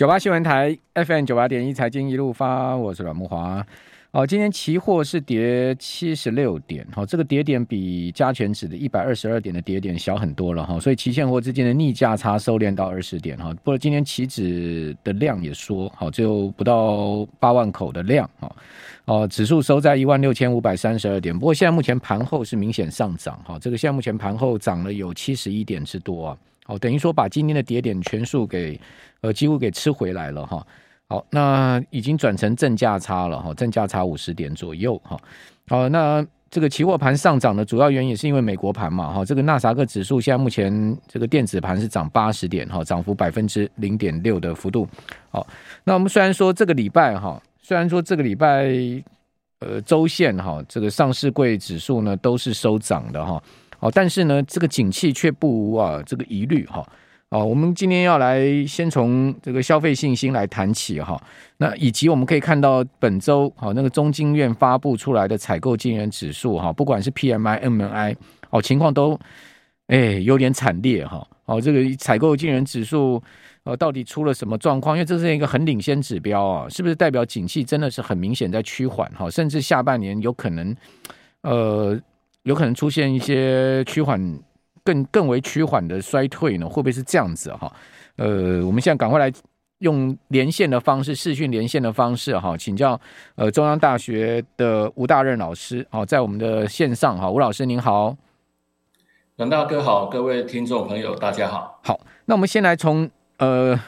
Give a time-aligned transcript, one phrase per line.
[0.00, 3.62] 九八新闻台 FM 九八点一财经一路发，我是阮慕驊。
[4.12, 13.52] 哦，今天期货是跌七十六点，好，这个跌点比加权指的一百二十二点的跌点小很多了哈，所以期现货之间的逆价差收敛到二十点哈。
[13.62, 18.50] 不过今天期指的量也缩，好，就不到八万口的量哈。
[19.04, 26.38] 哦，指数收在一万六千五百三十二点，不过现在目前盘后是明显上涨哈，这个现在目前盘后涨了有七十一点之多啊。
[26.70, 28.80] 哦，等于说把今天的跌点全数给，
[29.22, 30.64] 呃，几乎给吃回来了哈。
[31.08, 35.18] 好，那已经转成正价差了哈，正价差五十点左右哈。
[35.66, 39.24] 好，那这个期货盘上涨的主要原因也是因为美国盘嘛哈。
[39.24, 44.88] 这个纳斯达克指数现在目前这个电子盘是涨八十点哈，涨幅百分之零点六的幅度。
[45.30, 45.44] 好，
[45.82, 48.68] 那我们虽然说这个礼拜哈，虽然说这个礼拜
[49.58, 53.42] 呃周线哈，这个上市柜指数呢都是收涨的哈。
[53.80, 56.86] 哦，但是呢，这个景气却不无啊这个疑虑哈。
[57.30, 61.16] 哦，我们今天要来先从这个消费信心来谈起哈。
[61.58, 68.16] 那以及我们可以看到本周好那个中经院发布出来的采购经营指数哈，不管是 PMI、MNI
[68.50, 69.16] 哦，情况都
[69.86, 71.24] 哎有点惨烈哈。
[71.44, 73.22] 哦，这个采购经理人指数
[73.62, 74.96] 呃到底出了什么状况？
[74.96, 79.30] 因为这是一个很领先指标啊，是不是代表景气真的是很明显在趋缓哈？
[79.30, 80.76] 甚至下半年有可能
[81.42, 81.96] 呃。
[82.44, 84.38] 有可能出现一些趋缓，
[84.82, 86.66] 更更为趋缓的衰退呢？
[86.66, 87.70] 会不会是这样子哈？
[88.16, 89.30] 呃，我们现在赶快来
[89.80, 92.98] 用连线的方式，视讯连线的方式哈，请教
[93.34, 98.16] 呃中央大学的吴大任老师好，在我们的线上哈，吴老师您好，
[99.36, 101.78] 阮大哥好，各位听众朋友大家好。
[101.82, 103.78] 好，那我们先来从呃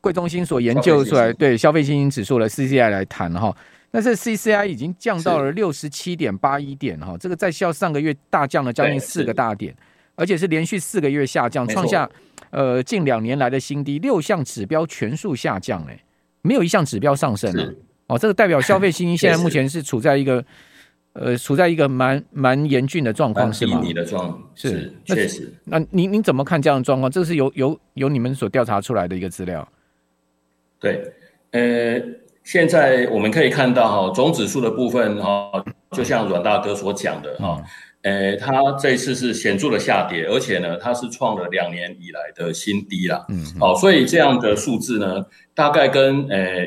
[0.00, 3.54] 贵中心所研究出来对消费信心指数的 CCI 来谈哈。
[3.94, 9.72] 但是 CCI 已经降到了六十七点八一点哈，这个在校上个月大降了将近四个大点，
[10.16, 12.10] 而且是连续四个月下降，创下
[12.50, 14.00] 呃近两年来的新低。
[14.00, 15.96] 六项指标全数下降，哎，
[16.42, 17.72] 没有一项指标上升了。
[18.08, 20.44] 哦，这个代表消费信心现在目前是处在一个
[21.14, 23.80] 呃处在一个蛮蛮严峻的状况，是吗？
[23.80, 25.54] 你的状是确实。
[25.62, 27.08] 那您您怎么看这样的状况？
[27.08, 29.68] 这是由由由你们所调查出来的一个资料。
[30.80, 31.12] 对，
[31.52, 32.02] 呃。
[32.44, 35.50] 现在我们可以看到哈，总指数的部分哈，
[35.92, 37.60] 就像阮大哥所讲的哈，
[38.02, 43.24] 呃，它这一次是显著的下跌，而且呢，它是创了两年以来的新低啦。
[43.30, 46.66] 嗯，好，所以这样的数字呢，大概跟呃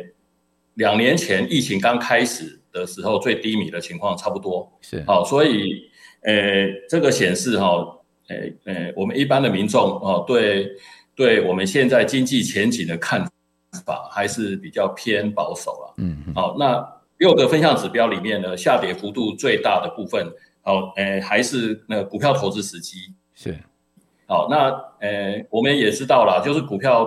[0.74, 4.72] 两年前疫情刚开始的时候最低迷的情况差不多。
[4.82, 5.84] 是，好，所以
[6.24, 6.34] 呃，
[6.90, 7.68] 这个显示哈，
[8.30, 8.36] 呃
[8.74, 10.72] 呃，我们一般的民众哦，对，
[11.16, 13.24] 对我们现在经济前景的看
[13.72, 13.80] 法。
[13.86, 16.86] 法还是比较偏保守了，嗯，好，那
[17.20, 20.28] 六个分项指标里面呢，下跌幅度最大的部分，
[20.62, 23.58] 好，呃，还是那股票投资时机是，
[24.26, 24.70] 好，那
[25.00, 27.06] 呃，我们也知道了，就是股票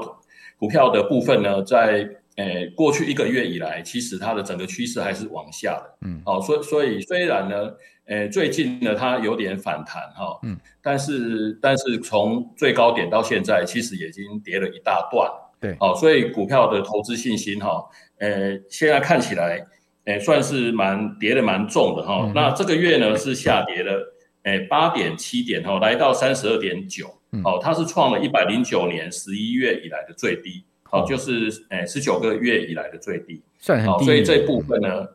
[0.59, 7.71] 股票的部分呢，在呃过去一个月以来，其实它的整个趋势还是往下的，嗯，好，所以所以虽然呢，
[8.07, 15.31] 呃，最近呢它有点反弹哈，嗯，但是但是从最高点到现在，其实已经跌了一大段。
[15.61, 17.85] 对，好，所以股票的投资信心哈，
[18.17, 19.67] 呃，现在看起来，
[20.05, 22.33] 呃，算是蛮跌的蛮重的哈。
[22.35, 27.07] 那这个月呢是下跌了，呃，八点七点哈，来到三十二点九，
[27.45, 34.05] 哦，它是创了一百零九年十一月以来的最低，好，就是呃十九个月以来的最低，算很低。
[34.07, 35.07] 所以这部分呢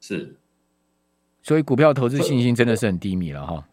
[0.00, 0.34] 是，
[1.44, 3.64] 所以股票投资信心真的是很低迷了哈。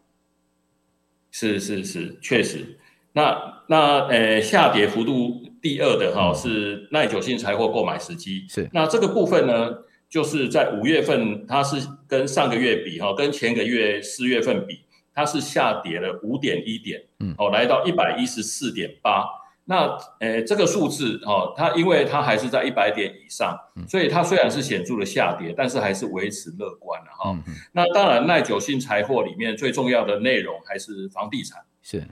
[1.32, 2.78] 是是是，确实。
[3.14, 5.49] 那那呃下跌幅度。
[5.62, 8.68] 第二的哈是耐久性财货购买时机，是。
[8.72, 9.70] 那这个部分呢，
[10.08, 14.80] 就是在五月份，它是跟上个月比哈，跟前个月四月份比，
[15.14, 19.24] 它是下跌了五点一点，嗯，哦，来到一百一十四点八。
[19.66, 23.56] 那呃这个数字哈，它因为它还是在一百点以上，
[23.86, 27.38] 所以它虽然是显著的下跌，但是还是维持乐观的哈。
[27.70, 32.02] 那当然耐久性财货里面最重要的内容还是房地产，是。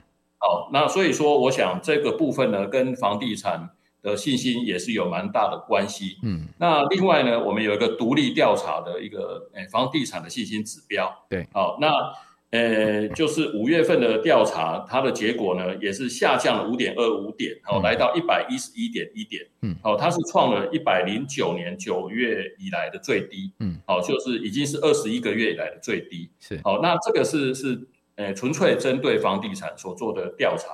[0.41, 3.69] 好，那所以说，我想这个部分呢，跟房地产
[4.01, 6.17] 的信心也是有蛮大的关系。
[6.23, 11.13] 嗯，那另外呢，我们有一个独立调查的一个诶房地产的信心指标。
[11.29, 11.89] 对，好，那
[12.51, 19.45] 呃，就是五月份的调查，它的结果呢，也是下降了五点二五点，好，来到一百一十一点一点。
[19.61, 23.51] 嗯，好，它是创了一百零九年九月以来的最低。
[23.59, 26.29] 嗯，好，就是已经是二十一个月以来的最低。
[26.39, 27.89] 是，好，那这个是是。
[28.19, 30.67] 呃，纯粹针对房地产所做的调查，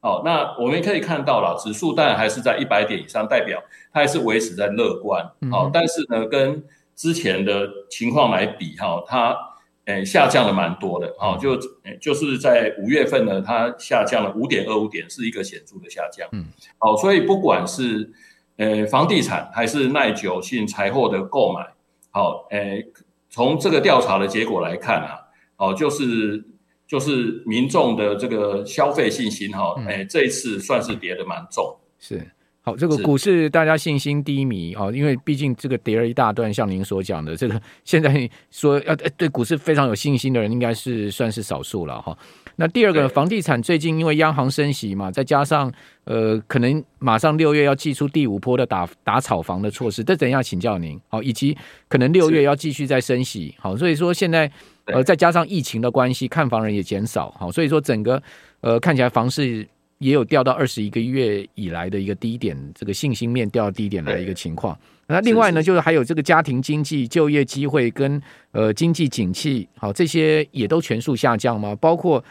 [0.00, 3.62] 好，那我们可以看到了，指数当然还是在一百点以上，代表
[3.92, 6.64] 它还是维持在乐观，好，但是呢，跟
[6.96, 9.36] 之前的情况来比，哈，它
[9.84, 11.58] 呃下降了蛮多的，好，就
[12.00, 16.46] 就是在五月份呢，它下降了五点二五点，是一个显著的下降，嗯，
[16.78, 18.10] 好，所以不管是
[18.56, 21.66] 呃，房地产还是耐久性财货的购买，
[22.10, 22.82] 好，呃，
[23.28, 25.20] 从这个调查的结果来看啊，
[25.58, 26.42] 哦，就是
[26.88, 32.26] 就是民众的这个消费信心哈，哎，这一次算是跌得蛮重，是。
[32.62, 42.16] 好，这个股市大家信心低迷啊，因为毕竟这个跌了一大段，像您所讲的，这个现在说要对股市非常有信心的人，应该是算是少数了哈。
[42.56, 45.72] 那第二个，房地产最近因为央行升息嘛，再加上
[46.04, 51.00] 呃，可能马上六月要祭出第五波的打打炒房的措施，这等一下请教您。
[51.08, 51.56] 好，以及
[51.88, 54.50] 可能六月要继续再升息，好，所以说现在
[54.92, 58.22] 呃，再加上疫情的关系，看房人也减少，好，所以说整个
[58.60, 59.66] 呃，看起来房市。
[60.00, 64.78] 也有掉到二十一个月以来的一个低点，这个信心面掉到低点的一个情况。
[65.08, 71.74] 那另外呢，就是还有这个家庭经济、就业机会跟呃经济景气，好，这些也都全数下降吗？
[71.80, 72.24] 包括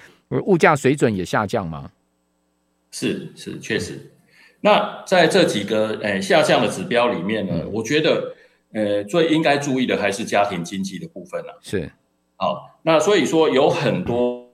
[0.46, 1.92] 物价水准也下降吗？
[2.90, 4.14] 是是，确实。
[4.62, 8.34] 那在这几个呃下降的指标里面呢，嗯、我觉得
[8.72, 11.60] 呃最应该注意的还是家庭经济的部分了、啊。
[11.62, 11.92] 是。
[12.38, 14.48] 好，那所以说有很多。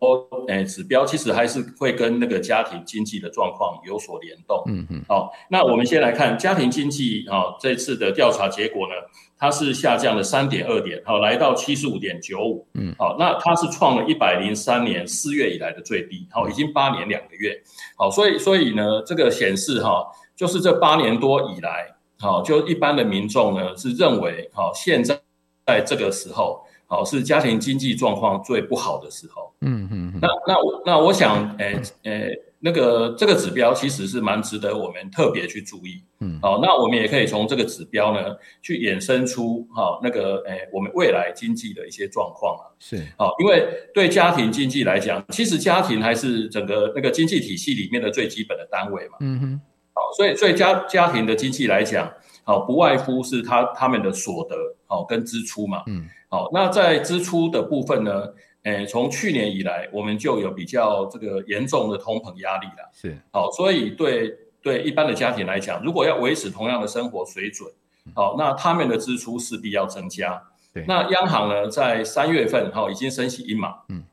[0.50, 4.62] 诶，指标其实还是会跟那个家庭经济的状况有所联动。
[4.68, 5.02] 嗯嗯。
[5.08, 8.94] 好，那我们先来看家庭经济啊，这次的调查结果呢，
[9.38, 12.68] 它是下降了三点二点，好，来到七十五点九五。
[12.74, 12.94] 嗯。
[13.00, 17.58] 好，那它是创了一百零三年四月以来的最低，好，已经八年两个月。
[17.96, 25.18] 好，所以所以呢，这个显示哈，就是这八年多以来，好，就一般的民众呢是认为，好，现在
[25.66, 26.62] 在这个时候。
[26.94, 29.52] 好，是家庭经济状况最不好的时候。
[29.62, 36.04] 嗯嗯，嗯那那我那我想，诶、欸、诶、欸，那个这个指标其实是蛮值得我们特别去注意。
[36.20, 42.70] 嗯，好，那我们也可以从这个指标呢，去衍生出好那个诶、欸，我们未来经济的一些状况啊。
[42.78, 49.18] 是，好，因为对家庭经济来讲，其实家庭还是整个那个经济体系里面的最基本的单位嘛。
[49.22, 49.62] 嗯哼，
[49.96, 52.14] 好，所以所以家家庭的经济来讲，
[52.44, 54.56] 好，不外乎是他他们的所得
[54.86, 55.82] 好跟支出嘛。
[55.88, 56.06] 嗯。
[56.34, 58.34] 好，那在支出的部分呢？
[58.64, 62.90] 诶，从去年以来，我们就有比较这个严重的通膨压力了。
[62.92, 67.70] 是，好，所以对对一般的家庭来讲，如果要维持同样的生活水准，
[68.16, 70.42] 好，那他们的支出势必要增加。
[70.74, 73.76] 对，那央行呢，在三月份哈已经升息一码。
[73.90, 74.04] 嗯，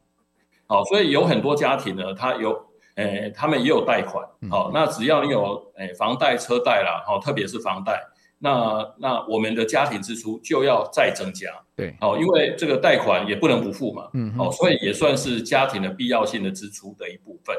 [0.67, 4.29] 好，所以有很多家庭呢，他有诶，他们也有贷款。
[4.51, 7.99] 好，那只要你有诶房贷、车贷啦，好，特别是房贷。
[8.43, 17.55] 那那我们的家庭支出就要再增加，对，好，因为这个贷款也不能不付嘛，嗯，好，所以也算是家庭的必要性的支出的一部分，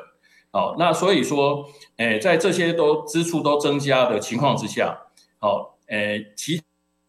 [0.51, 1.65] 好，那所以说，
[1.97, 4.97] 诶，在这些都支出都增加的情况之下，
[5.39, 6.59] 好，诶，其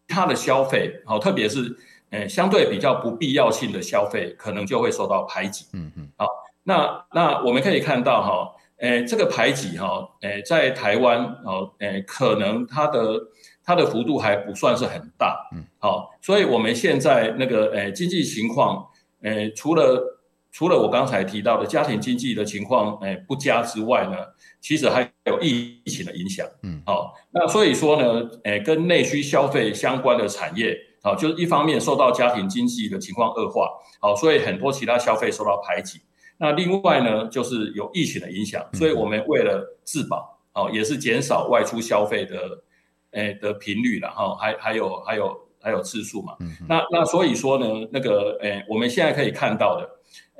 [0.07, 1.75] 他的消费，好，特别是
[2.11, 6.27] 诶相对比较不必要性的消费，可能就会受到排挤，嗯嗯，好，
[6.61, 13.19] 那那我们可以看到哈，诶，这个排挤哈，诶，在台湾，哦，诶，可能它的
[13.65, 18.85] 它的幅度还不算是很大，嗯，好，所以我们现在那个诶经济情况，
[19.21, 20.19] 诶除了
[20.51, 24.17] 除了我刚才提到的家庭经济的情况诶不佳之外呢，
[24.59, 33.69] 其实还有疫情的影响，嗯，好，那所以说呢，诶跟内需消费相关的产业，好，就是一方面受到家庭经济的情况恶化，
[34.01, 36.01] 好，所以很多其他消费受到排挤，
[36.37, 42.35] 那另外呢就是有疫情的影响，所以我们为了自保，好，也是减少外出消费的。
[43.13, 49.89] 诶的频率了哈，还还有还有还有次数嘛，嗯、那那所以说呢，那个诶我们现在可以看到的，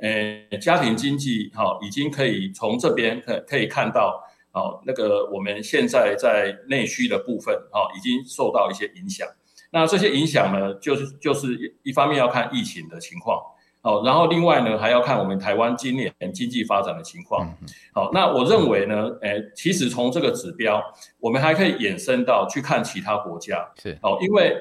[0.00, 4.22] 诶家庭经济哈已经可以从这边可可以看到，
[4.52, 9.26] 哦那个我们现在在内需的部分哈已经受到一些影响，
[9.70, 13.40] 那这些影响呢，就是就是一方面要看疫情的情况。
[13.84, 17.46] 好，然后另外呢，还要看我们台湾今年经济发展的情况。
[17.92, 20.82] 好，那我认为呢，诶，其实从这个指标，
[21.20, 23.68] 我们还可以延伸到去看其他国家。
[23.76, 24.56] 是，好，因为，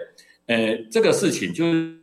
[0.48, 2.00] 诶，这个事情就是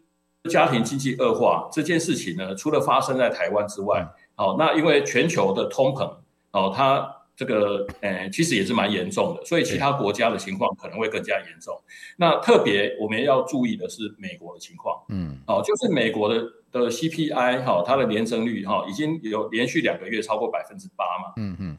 [0.49, 6.11] 家庭经济恶化这件事情呢，除了发生在台湾之外，好，那因为全球的通膨，
[6.53, 7.17] 哦，它。
[7.37, 11.75] 这个诶，其实也是蛮严重的，所以其他国家的情况可能会更加严重。
[12.19, 21.79] 那特别我们要注意的是美国的情况，嗯，哦，就是美国的的 CPI 哈，它的年增率哈，已经有连续两个月超过百分之八嘛，嗯嗯，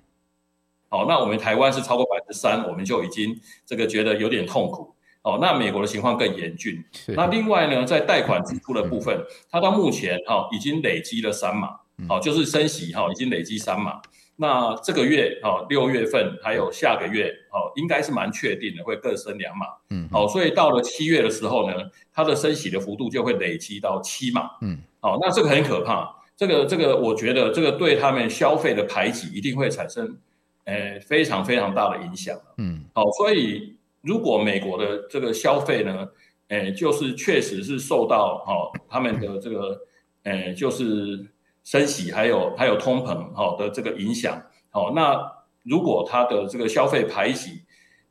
[0.89, 4.95] 好，那我们台湾是超过百分之三，我们就已经这个觉得有点痛苦。
[5.23, 6.83] 哦，那美国的情况更严峻。
[7.09, 11.75] 那另外呢，在贷款支出的部分，它到目前哈已经累积了三码，
[12.07, 14.01] 好，就是升息哈已经累积三码。
[14.41, 19.67] 那这个月哦，六月份还有下个月哦，应该是蛮确定的，会各升两码。
[19.91, 21.75] 嗯，好，所以到了七月的时候呢，
[22.11, 24.49] 它的升息的幅度就会累积到七码。
[24.61, 26.15] 嗯，好，那这个很可怕。
[26.35, 30.17] 这个这个，我觉得这个对他们消费的排挤一定会产生，
[30.63, 32.35] 呃，非常非常大的影响。
[32.57, 36.07] 嗯，好，所以如果美国的这个消费呢，
[36.47, 39.79] 诶，就是确实是受到哦他们的这个
[40.23, 41.27] 诶，就是
[41.63, 45.19] 升息还有还有通膨哈的这个影响，好，那
[45.63, 47.63] 如果它的这个消费排挤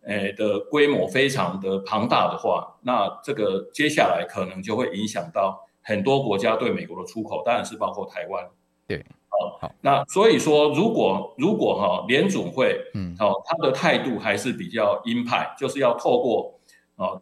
[0.07, 8.49] 诶的规模非常的庞大的话，那这个接下来可能就会影响到很多国家对美国的出口，当然是包括台湾。
[8.87, 9.05] 对。
[9.33, 16.61] 好，那所以说，如果如果哈联总会，嗯，好，他的态度还是比较鹰派，就是要透过
[16.97, 17.21] 啊，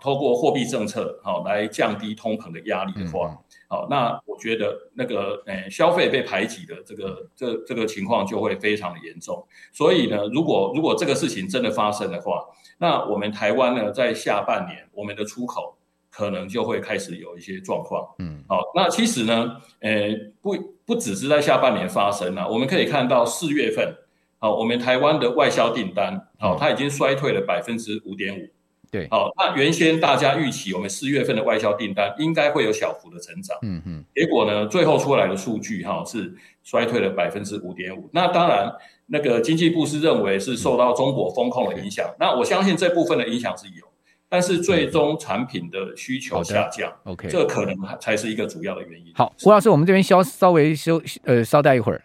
[0.00, 3.36] 透过货币政策好来降低通膨的压力的话，
[3.68, 9.46] 好，那我觉得那个诶消费被排挤的这个这这个情况就会非常的严重。
[9.72, 12.44] 所以呢，如果如果这个事情真的发生的话，
[12.78, 15.76] 那我们台湾呢在下半年我们的出口。
[16.12, 20.08] 可能就会开始有一些状况，嗯，好，那其实呢，呃，
[20.42, 23.94] 不不只是在下半年发生了，我们可以看到四月份，
[24.40, 28.48] 好，我们台湾的外销订单，好，它已经衰退了百分之五点五，
[28.90, 38.72] 对，好，那原先大家预期我们四月份的外销订单应该会有小幅的成长，嗯嗯，结果呢，最后出来的数据哈是衰退了百分之五点五，那当然，
[39.06, 43.86] 那个经济部是认为是受到中国风控的影响，那我相信这部分的影响是有。
[44.32, 49.12] 但是最终产品的需求下降，OK，这可能才是一个主要的原因。
[49.12, 52.00] 好，胡老师，我们这边稍稍微休呃稍待一会儿。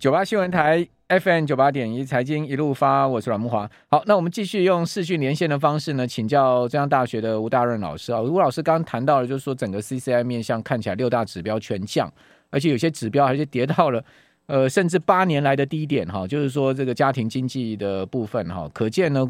[0.00, 3.68] 九八新闻台 FM 九八点一财经一路发，我是阮慕华。
[3.88, 8.20] 好，那我们继续用视讯连线的方式呢，请教中央大学的吴大润老师啊。
[8.20, 12.08] 吴老师刚刚谈到了，就是说整个 CCI 面向看起来六大指标全降，
[12.50, 14.04] 而且有些指标还是跌到了
[14.46, 19.28] 呃甚至八年来的低点哈，就是说这个家庭经济的部分哈，可见呢。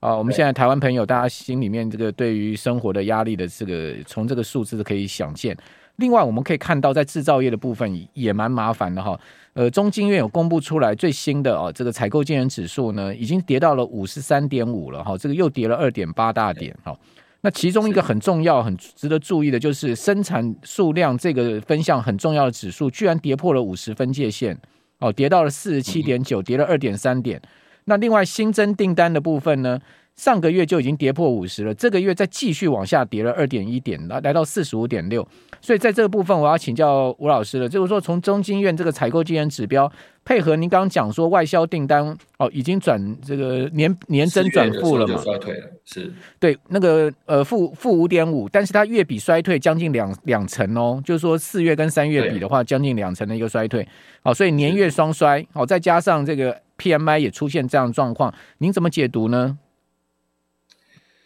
[0.00, 5.56] 啊，我们现在台湾朋友，大家心里面这个对于生活的压力的这个，从这个数字可以想见。
[5.96, 9.18] 另外，我们可以看到，在制造业的部分也蛮麻烦的哈。
[9.54, 16.96] 呃，中经院有公布出来最新的哦，这个采购经理指数呢，已经跌到了五十三点五了哈，这个又跌了二点八大点哈。
[17.42, 24.58] 那其中一个很重要、很值得注意的，就是生产数量这个分项很重要的指数，居然跌破了五十分界线
[24.98, 27.40] 哦，跌到了四十七点九，跌了二点三点。
[27.84, 29.78] 那另外新增订单的部分呢，
[30.16, 35.26] 上个月就已经跌破五十了，这个月再继续往下跌了二点一点，来来到四十五点六。
[35.60, 39.90] 所以在这个部分，我要请教吴老师了，就是说从中经院这个采购经理人指标，
[40.24, 45.16] 配合您刚刚讲说外销订单哦，已经转这个年年增转负了嘛？
[45.22, 53.86] 衰退了，是对那个呃负负五点五，但是它月比衰退将近两两成哦，就是说四月跟三月比的话，将近两成的一个衰退。
[54.22, 56.60] 好，所以年月双衰，好，再加上这个。
[56.78, 59.56] PMI 也出现这样状况，您怎么解读呢？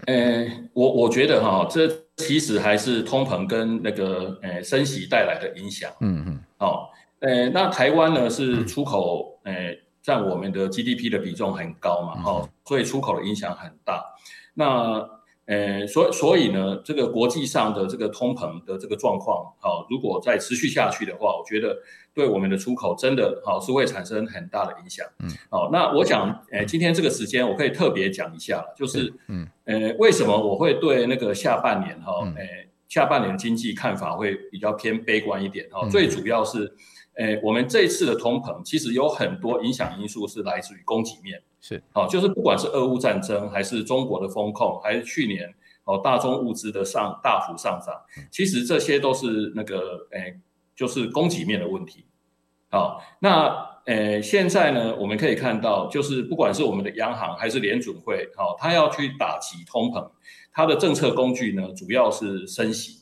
[0.06, 5.90] 呃，我我觉得哈，这其实还是通膨跟那个呃升息带来的影响。
[6.00, 6.40] 嗯嗯。
[6.58, 6.88] 哦，
[7.20, 14.04] 呃，那台湾呢是出口呃占我们的 GDP 的比重很高嘛，哈、哦，所以出口的影响很大。
[14.54, 15.06] 那
[15.47, 21.76] 呃，所以所以呢，这个国际上的这个通膨的这个状况，好、哦，如果再持续下去的话，我觉得
[22.12, 25.07] 对我们的出口真的好、哦、是会产生很大的影响。
[25.21, 36.75] 嗯，好、哦，那我想，呃，今天这个时间我可以特别讲一下，就是，嗯，呃，为什么我会对那个下半年哈，呃、嗯，下半年经济看法会比较偏悲观一点哈、哦，最主要是。
[37.19, 47.92] 诶，我们这一次的通膨其实有很多影响因素是来自于供给面，是，好，就是不管是俄乌战争，还是中国的风控，还是去年哦大宗物资的上大幅上涨，
[48.30, 50.38] 其实这些都是那个诶，
[50.76, 52.06] 就是供给面的问题。
[52.70, 60.08] 好，那诶现在呢，我们可以看到，就是不管是我们的央行还是联准会，好，它要去打击通膨，
[60.52, 63.00] 它的政策工具呢，主要是升息，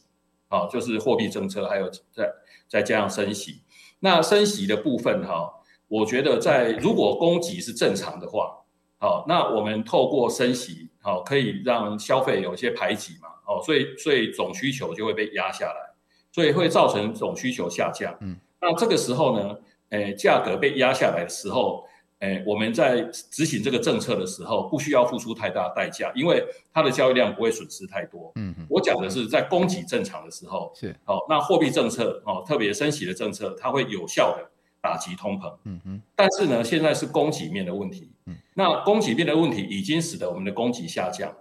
[0.48, 2.32] 好，就是货币政策，还有再
[2.66, 3.60] 再加上升息。
[4.00, 5.52] 那升息的部分哈，
[5.88, 8.56] 我觉得在如果供给是正常的话，
[8.98, 15.94] 好，那我们透过升息，好，可以让消费有一些排挤嘛，哦，所以所以总需求就会被压下来，
[16.32, 18.16] 所以会造成总需求下降。
[18.20, 19.58] 嗯，那这个时候呢，
[19.90, 21.84] 诶，价格被压下来的时候，
[22.20, 28.32] 诶，我们在执行这个政策的时候，不需要付出太大代价，因为它的交易量不会损失太多。
[28.36, 28.54] 嗯。
[28.70, 34.50] 我讲的是在供给正常的时候，是好，那货币政策哦，特别升息的政策，它会有效的
[34.84, 35.50] 打击通膨。
[35.64, 36.02] 嗯嗯。
[36.14, 38.12] 但是呢，现在是供给面的问题。
[38.26, 38.36] 嗯。
[38.52, 41.34] 那供给面的问题已经使得我们的供给下降，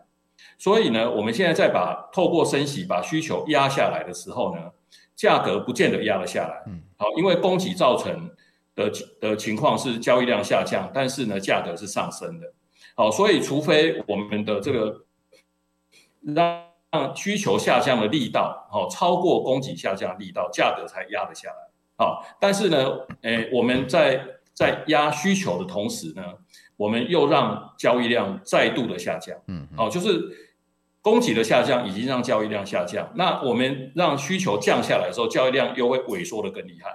[0.57, 4.71] 所以呢，我们现在再把透过升息把需求压下来的时候呢，
[5.13, 6.63] 价格不见得压了下来。
[6.67, 6.81] 嗯。
[6.95, 8.31] 好，因为供给造成
[8.75, 12.53] 的的情况是交易量下降，但是呢，价格是上升的。
[12.95, 15.03] 好，所以除非我们的这个
[16.21, 21.72] 让让需求下降的力道，哦，超过供给下降的力道，价格才压得下来。
[22.03, 22.77] 好，但是呢，
[23.21, 24.21] 诶，我们在
[24.53, 26.21] 在压需求的同时呢，
[26.75, 29.37] 我们又让交易量再度的下降。
[29.47, 30.21] 嗯，好，就是
[31.01, 36.89] 供给的下降已经让交易量下降，那我们让需求降下来的时候，交易量又会萎缩的更厉害。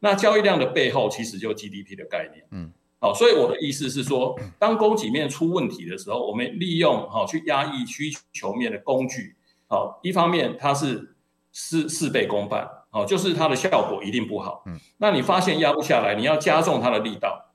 [0.00, 2.46] 那交易量的背后其实就 GDP 的概念。
[2.50, 9.36] 嗯，好，所以我的意思是说，当供给面出问题的时候，我们利用好去压抑需求面的工具。
[9.68, 11.16] 好，一方面它是
[11.50, 14.64] 事事倍功半，好，就是它的效果一定不好。
[14.66, 17.52] 嗯，那你发现压不下来，你要加重它的力道，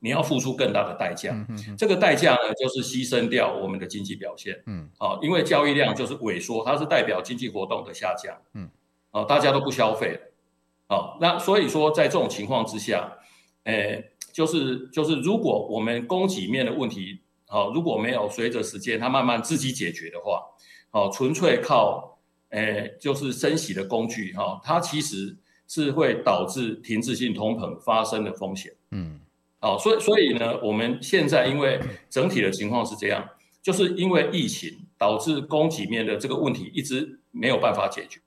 [0.00, 1.30] 你要付出更大的代价。
[1.32, 4.62] 嗯嗯，这个代价呢，就是牺牲掉我们的经济表现。
[4.66, 8.36] 嗯，好，因为交易量就是萎缩，它是代表经济活动的下降。
[8.54, 8.68] 嗯，
[9.12, 10.20] 哦，大家都不消费了。
[10.88, 13.12] 好，那所以说在这种情况之下，
[13.62, 20.42] 诶，就是就是如果我们供给面的问题，好，如果没有随着时间它慢慢自己解决的话。
[20.94, 22.11] 好，纯粹靠，
[22.52, 28.72] 诶、欸，就是升息的工具，哈，它其实是会导致停滞性通膨发生的风险。
[28.90, 29.20] 嗯，
[29.58, 31.80] 好，所以所以呢，我们现在因为
[32.10, 33.26] 整体的情况是这样，
[33.62, 38.20] 就是因为疫情导致供给面的这个问题一直没有办法解决。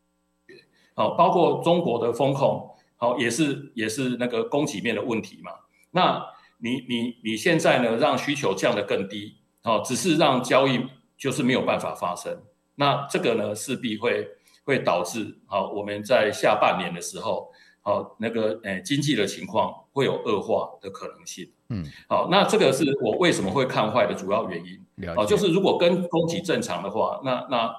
[0.96, 5.52] 好，包括中国的风控，好，也是也是那个供给面的问题嘛。
[5.92, 6.26] 那
[6.58, 10.84] 你你你现在呢，让需求降得更低，好，只是让交易
[11.16, 12.42] 就是没有办法发生。
[12.76, 14.28] 那这个呢，势必会
[14.64, 17.52] 会导致好，我们在下半年的时候，
[17.82, 21.52] 好那个诶经济的情况会有恶化的可能性。
[21.70, 25.08] 嗯，好，那这个是我为什么会看坏的主要原因。
[25.16, 25.36] 好，了解。
[25.36, 27.74] 就是如果跟供给正常的话，那那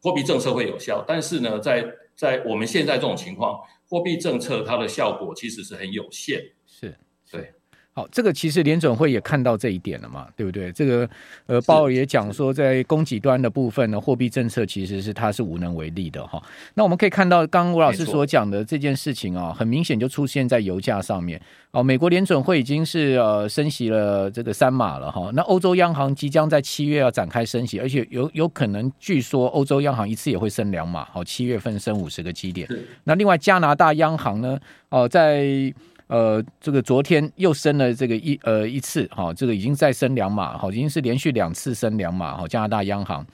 [0.00, 1.04] 货币政策会有效。
[1.06, 1.84] 但是呢，在
[2.14, 6.52] 在我们现在这种情况，货币政策它的效果其实是很有限。
[6.66, 6.96] 是，
[7.30, 7.54] 对。
[7.96, 10.72] 好，这个其实联准会也看到这一点了嘛，对不对？
[10.72, 11.08] 这个
[11.46, 16.42] 呃，鲍尔也讲说，在供给端的部分呢，货币政策其实是它是无能为力的哈。
[16.74, 21.84] 那我们可以看到，刚刚吴老师所讲的这件事情啊，很明显就出现在油价上面哦。
[21.84, 25.30] 美国联准会已经是呃升息了这个三码了哈。
[25.32, 32.68] 那欧洲央行即将在七月要展开升息，而且有有可能，据说欧洲央行一次也会升两码，好，七月份升五十个基点。
[33.04, 35.72] 那另外加拿大央行呢，哦，在
[36.06, 43.26] 呃，这个昨天又升了这个一呃一次，哈、哦，这个已经再升两码，哈，已经是连续两次升两码，哈，加拿大央行，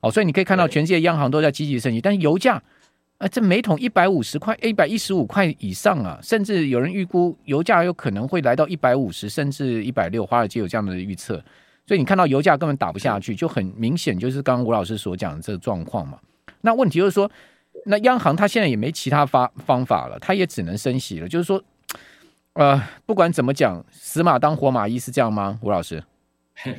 [0.00, 2.62] 哦，所以你可以看到全世界央行都在积极升息，但是油价，啊、
[3.20, 11.42] 呃，这每桶一百五十块，一百一十五块以上啊，甚至有人预估油价有可能会来到一百五十，甚至一百六，华尔街有这样的预测，
[11.86, 16.18] 所以你看到油价根本打不下去，就很明显就是刚刚吴老师所讲的这个状况嘛。
[16.60, 17.30] 那问题就是说，
[17.86, 21.62] 那央行它现在也没其他方方法了，它也只能升息了，就是说。
[22.58, 25.60] 呃，不管怎么讲，死马当活马医是这样吗？
[25.62, 26.02] 吴老师，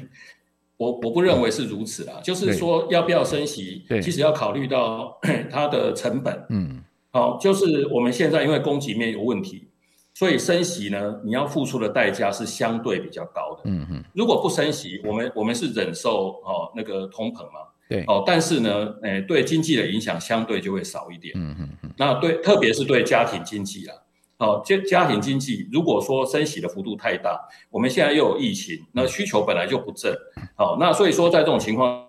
[0.76, 2.15] 我我不认为是如此啦。
[2.18, 5.18] 嗯、就是说，要不要升息，其实要考虑到
[5.50, 6.46] 它的成本。
[6.50, 9.70] 嗯，好，就是我们现在因为供给面有问题，
[10.13, 13.62] 所以升息呢，你要付出的代价是相对比较高的。
[13.63, 17.62] 嗯嗯，如果不升息，我们我们是忍受哦那个通膨嘛。
[17.88, 21.34] 对，哦，但是呢，诶，对经济的影响相对就会少一点。
[21.38, 23.96] 嗯嗯嗯，那对，特别是对家庭经济啊。
[24.39, 27.38] 好，家家庭经济如果说升息的幅度太大，
[27.69, 30.15] 我们现在又有疫情，那需求本来就不振，
[30.56, 32.06] 好，那所以说在这种情况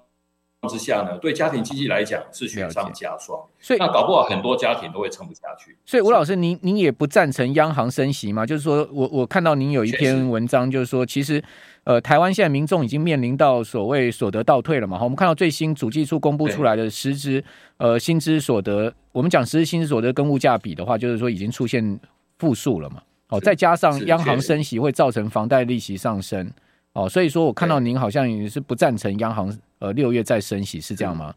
[0.68, 5.76] 之下呢，对家庭经济来讲是雪上加霜，所以那搞不好很多家庭都会撑不下去。
[5.84, 8.46] 所以吴老师，您您也不赞成央行升息吗？
[8.46, 11.42] 就是说我我看到您有一篇文章，就是说其实
[11.82, 14.96] 呃台湾现在民众已经面临到所谓所得倒退了嘛。
[14.96, 17.42] 好，我们看到最新主计处公布出来的实质
[17.78, 21.98] 呃薪资所得，我们讲实质薪资所得跟物价比的话，就是说已经出现。
[22.40, 23.02] 负数了嘛？
[23.28, 26.50] 哦，再加上央行升息会造成房贷利息上升，
[26.94, 31.32] 哦，所以说我看到您好像也是不赞成央行呃六月再升息，是这样吗？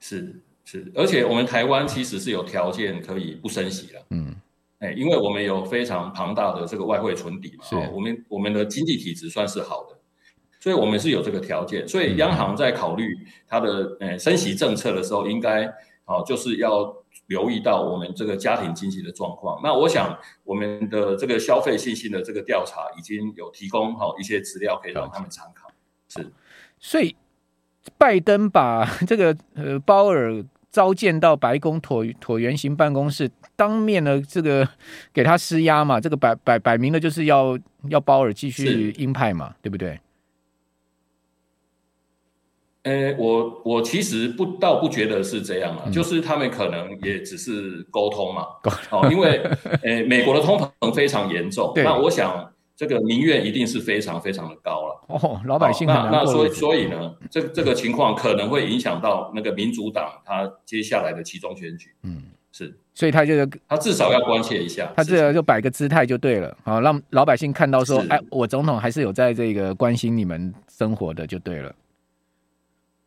[0.00, 4.34] 是是，而且我们台湾其实是有条件可以不升息了，嗯，
[4.78, 9.98] 哎，因为我们有非常庞大的这个外汇存底嘛，是，我们我们的经济体质算是好的，
[10.58, 13.04] 所以我们是有这个条件，所以央行在考虑
[13.46, 15.66] 它的呃升息政策的时候，应该
[16.06, 16.96] 哦就是要。
[17.26, 25.68] 留意到我们这个家庭经济的状况，那我想我们的这个消费信心的这个调查已经有提供好一些资料可以让他们参考。
[26.08, 26.30] 是，
[26.78, 27.16] 所以
[27.98, 34.68] 拜登把 这个呃鲍尔召见到白宫椭椭圆形办公室，当面呢这个
[35.12, 37.58] 给他施压嘛，这个摆摆摆明了就是要
[37.88, 39.98] 要鲍尔继续鹰派嘛，对不对？
[42.86, 48.46] 呃，我我其实不倒不觉得是这样啊，嗯、就是他们可能也只是沟通嘛，
[48.90, 49.42] 哦，因为
[49.82, 55.04] 呃，美国的通膨非常严重，对那我想这个民怨一定是非常非常的高了。
[55.08, 61.90] 哦，老百姓那那所以所以呢，这这个情况可能会影响到那个民主党他接下来的其中选举。
[62.04, 62.22] 嗯，
[62.52, 63.34] 是，所以他就
[63.66, 71.74] 他至少要关切一下，他至少就摆个姿态就对了，好让老百姓看到说，哎，我总统还是有在这个关心你们生活的，就对了。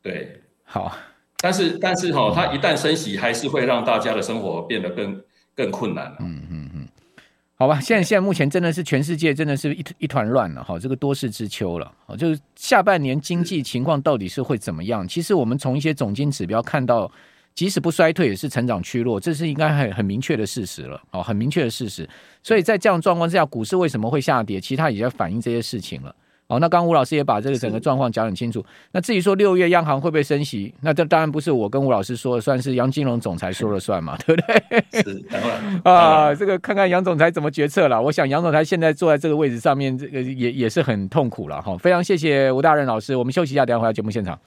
[0.01, 0.95] 对，好，
[1.39, 5.21] 但是但是哈、哦，它一旦升息，还是会让大家的生活变得更
[5.55, 6.17] 更困难了。
[6.21, 6.87] 嗯嗯嗯，
[7.55, 15.05] 好吧，现在现在目前真的是全世界真的是一一团乱了哈，这个多事之秋了，就是下半年经济情况到底是会怎么样？
[15.05, 17.11] 其实我们从一些总经指标看到，
[17.53, 22.09] 即使不衰退，也是成长趋弱，这是应该很很明确的事实了，哦，很明确的事实。
[22.41, 24.61] 所以在这样状况之下，股市为什么会下跌？
[24.61, 26.15] 其实它也在反映这些事情了。
[26.51, 28.65] 好，那刚刚吴老师也把这个整个状况讲得很清楚。
[28.91, 35.03] 那至于说六月央行会不会升息，那这当然不是我跟吴老师说了算，是杨金龙总裁说了算嘛， 对不对？
[35.03, 38.01] 是，当然 啊，这个看看杨总裁怎么决策了。
[38.01, 41.77] 我想杨总裁现在坐在这个位置上面，这个也也是很痛苦了哈。
[41.77, 44.39] 非常谢谢吴大任老师，我们休息一下，等下回到节目现场。